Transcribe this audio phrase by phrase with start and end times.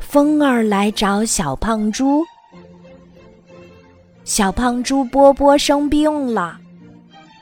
[0.00, 2.22] 风儿来找小胖猪。
[4.24, 6.58] 小胖猪波波生病了，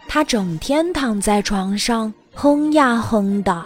[0.06, 3.64] 他整天躺在床上哼呀哼的，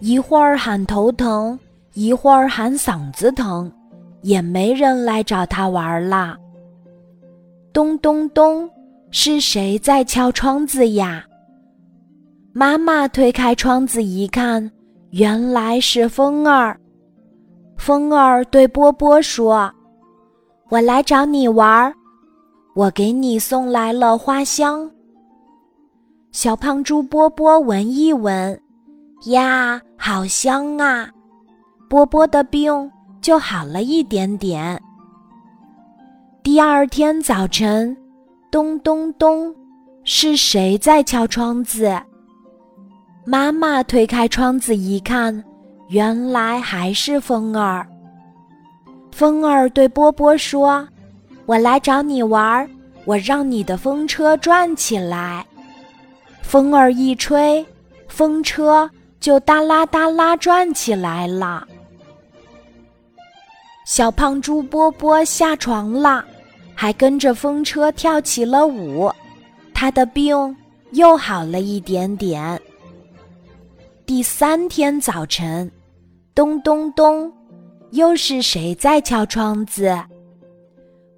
[0.00, 1.58] 一会儿喊头疼，
[1.94, 3.72] 一会儿喊嗓子疼，
[4.20, 6.36] 也没人来找他玩啦。
[7.72, 8.68] 咚咚咚，
[9.10, 11.24] 是谁在敲窗子呀？
[12.52, 14.70] 妈妈推开窗子一看，
[15.12, 16.78] 原来是风儿。
[17.84, 19.68] 风儿对波波说
[20.70, 21.92] ：“我来找你玩，
[22.76, 24.88] 我给你送来了花香。”
[26.30, 28.56] 小胖猪波波闻一闻，
[29.26, 31.10] 呀，好香啊！
[31.90, 32.88] 波波的病
[33.20, 34.80] 就好了一点点。
[36.40, 37.96] 第二天早晨，
[38.48, 39.52] 咚咚咚，
[40.04, 41.92] 是谁在敲窗子？
[43.26, 45.42] 妈妈推开窗子一看。
[45.92, 47.86] 原来还是风儿。
[49.10, 50.88] 风儿对波波说
[51.44, 52.66] ：“我来找你玩，
[53.04, 55.44] 我让你的风车转起来。”
[56.40, 57.62] 风儿一吹，
[58.08, 61.68] 风车就哒啦哒啦转起来了。
[63.84, 66.24] 小胖猪波波下床了，
[66.74, 69.12] 还跟着风车跳起了舞，
[69.74, 70.56] 他的病
[70.92, 72.58] 又好了一点点。
[74.06, 75.70] 第三天早晨。
[76.34, 77.30] 咚咚咚，
[77.90, 79.94] 又是谁在敲窗子？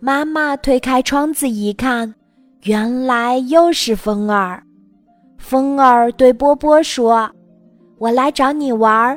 [0.00, 2.12] 妈妈推开窗子一看，
[2.62, 4.60] 原来又是风儿。
[5.38, 7.30] 风儿对波波说
[7.98, 9.16] ：“我来找你玩，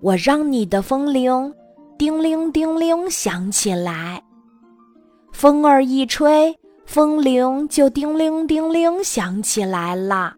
[0.00, 1.52] 我让你的风铃
[1.98, 4.22] 叮铃叮铃响起来。”
[5.30, 10.34] 风儿一吹，风铃就叮铃叮铃响起来了。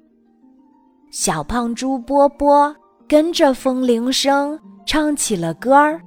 [1.12, 2.74] 小胖猪波波
[3.06, 4.58] 跟着风铃声。
[4.86, 6.00] 唱起了歌儿，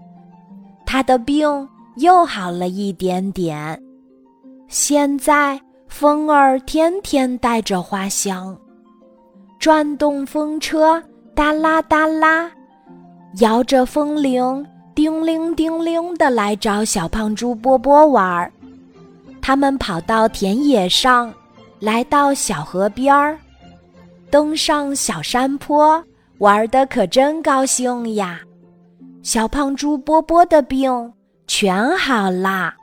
[0.86, 3.80] 他的病又好了一点点。
[4.70, 8.58] 现在风儿天天带着花香，
[9.60, 11.04] 转动风车，
[11.36, 12.50] 哒啦哒啦，
[13.42, 14.66] 摇着风铃，
[14.96, 18.52] 叮铃叮铃的来找小胖猪波波玩儿。
[19.42, 21.34] 他们跑到田野上，
[21.80, 23.38] 来到小河边儿，
[24.30, 26.02] 登上小山坡，
[26.38, 28.40] 玩的可真高兴呀！
[29.22, 31.14] 小胖猪波波的病
[31.46, 32.74] 全好啦！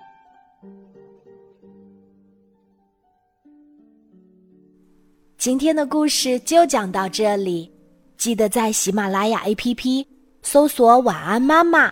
[5.38, 7.72] 今天的故事就讲到这里，
[8.19, 10.06] 记得在喜马拉雅 APP
[10.42, 11.91] 搜索“晚安妈妈”，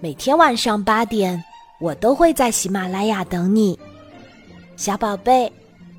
[0.00, 1.42] 每天晚上八点，
[1.78, 3.78] 我都会在喜马拉雅等你，
[4.76, 5.52] 小宝贝，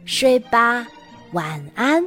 [0.05, 0.87] 睡吧，
[1.33, 2.03] 晚安。